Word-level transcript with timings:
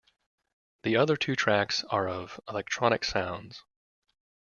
The 0.81 0.95
other 0.95 1.15
two 1.15 1.35
tracks 1.35 1.83
are 1.91 2.09
of 2.09 2.39
electronic 2.49 3.05
sounds. 3.05 3.63